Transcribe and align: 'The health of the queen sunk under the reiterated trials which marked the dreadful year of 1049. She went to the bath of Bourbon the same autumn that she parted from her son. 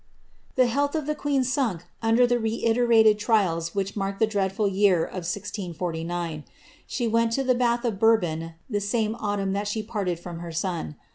'The 0.55 0.65
health 0.65 0.95
of 0.95 1.05
the 1.05 1.13
queen 1.13 1.43
sunk 1.43 1.85
under 2.01 2.25
the 2.25 2.39
reiterated 2.39 3.19
trials 3.19 3.75
which 3.75 3.95
marked 3.95 4.17
the 4.17 4.25
dreadful 4.25 4.67
year 4.67 5.05
of 5.05 5.25
1049. 5.31 6.43
She 6.87 7.07
went 7.07 7.33
to 7.33 7.43
the 7.43 7.53
bath 7.53 7.85
of 7.85 7.99
Bourbon 7.99 8.55
the 8.67 8.81
same 8.81 9.13
autumn 9.19 9.53
that 9.53 9.67
she 9.67 9.83
parted 9.83 10.17
from 10.17 10.39
her 10.39 10.51
son. 10.51 10.95